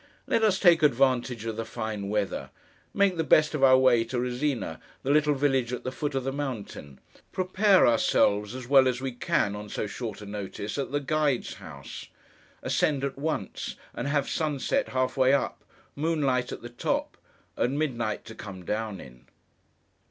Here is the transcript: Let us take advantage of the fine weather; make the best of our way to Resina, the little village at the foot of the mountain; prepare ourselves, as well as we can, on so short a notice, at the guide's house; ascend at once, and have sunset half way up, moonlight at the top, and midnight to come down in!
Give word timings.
Let 0.25 0.41
us 0.41 0.57
take 0.57 0.81
advantage 0.81 1.45
of 1.45 1.57
the 1.57 1.63
fine 1.63 2.09
weather; 2.09 2.49
make 2.91 3.17
the 3.17 3.23
best 3.23 3.53
of 3.53 3.63
our 3.63 3.77
way 3.77 4.03
to 4.05 4.17
Resina, 4.19 4.79
the 5.03 5.11
little 5.11 5.35
village 5.35 5.71
at 5.71 5.83
the 5.83 5.91
foot 5.91 6.15
of 6.15 6.23
the 6.23 6.31
mountain; 6.33 6.99
prepare 7.31 7.85
ourselves, 7.85 8.55
as 8.55 8.67
well 8.67 8.87
as 8.87 8.99
we 8.99 9.11
can, 9.11 9.55
on 9.55 9.69
so 9.69 9.85
short 9.85 10.19
a 10.19 10.25
notice, 10.25 10.79
at 10.79 10.91
the 10.91 10.99
guide's 11.01 11.53
house; 11.53 12.07
ascend 12.63 13.03
at 13.03 13.19
once, 13.19 13.75
and 13.93 14.07
have 14.07 14.27
sunset 14.27 14.87
half 14.89 15.17
way 15.17 15.33
up, 15.35 15.63
moonlight 15.95 16.51
at 16.51 16.63
the 16.63 16.69
top, 16.69 17.15
and 17.55 17.77
midnight 17.77 18.25
to 18.25 18.33
come 18.33 18.65
down 18.65 18.99
in! 18.99 19.27